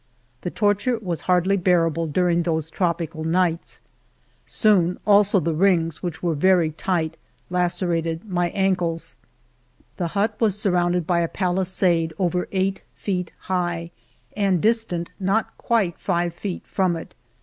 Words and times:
The 0.41 0.49
torture 0.49 0.97
was 0.97 1.21
hardly 1.29 1.57
bearable 1.57 2.07
during 2.07 2.41
those 2.41 2.71
trop 2.71 2.97
ical 3.01 3.23
nights. 3.23 3.81
Soon 4.47 4.97
also 5.05 5.39
the 5.39 5.53
rings, 5.53 6.01
which 6.01 6.23
were 6.23 6.33
very 6.33 6.71
tight, 6.71 7.17
lacerated 7.51 8.25
my 8.27 8.49
ankles. 8.49 9.15
The 9.97 10.07
hut 10.17 10.35
was 10.39 10.57
surrounded 10.59 11.05
by 11.05 11.19
a 11.19 11.27
palisade 11.27 12.13
over 12.17 12.47
222 12.47 12.49
FIVE 12.49 12.57
YEARS 12.57 12.81
OF 12.81 12.85
MY 12.87 13.11
LIFE 13.11 13.19
eight 13.19 13.27
feet 13.29 13.31
high, 13.53 13.91
and 14.41 14.59
distant 14.59 15.11
not 15.19 15.55
quite 15.59 15.99
fivt 15.99 16.33
feet 16.33 16.65
from 16.65 16.95
it. 16.95 17.13